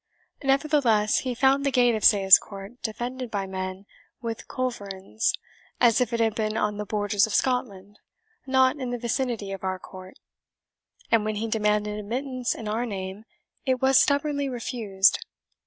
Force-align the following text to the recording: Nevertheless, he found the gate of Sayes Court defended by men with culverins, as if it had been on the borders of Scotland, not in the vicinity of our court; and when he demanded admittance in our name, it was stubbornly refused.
Nevertheless, 0.43 1.19
he 1.19 1.35
found 1.35 1.63
the 1.63 1.69
gate 1.69 1.93
of 1.93 2.03
Sayes 2.03 2.39
Court 2.39 2.81
defended 2.81 3.29
by 3.29 3.45
men 3.45 3.85
with 4.19 4.47
culverins, 4.47 5.35
as 5.79 6.01
if 6.01 6.11
it 6.11 6.19
had 6.19 6.33
been 6.33 6.57
on 6.57 6.77
the 6.77 6.87
borders 6.87 7.27
of 7.27 7.35
Scotland, 7.35 7.99
not 8.47 8.77
in 8.77 8.89
the 8.89 8.97
vicinity 8.97 9.51
of 9.51 9.63
our 9.63 9.77
court; 9.77 10.17
and 11.11 11.23
when 11.23 11.35
he 11.35 11.47
demanded 11.47 11.99
admittance 11.99 12.55
in 12.55 12.67
our 12.67 12.87
name, 12.87 13.25
it 13.63 13.79
was 13.79 13.99
stubbornly 13.99 14.49
refused. 14.49 15.23